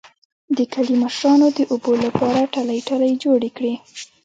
د 0.57 0.59
کلي 0.73 0.95
مشرانو 1.03 1.47
د 1.57 1.59
اوبو 1.71 1.93
لپاره 2.05 2.49
ټلۍ 2.53 2.79
ټلۍ 2.87 3.11
جوړې 3.23 3.49
کړې 3.57 3.73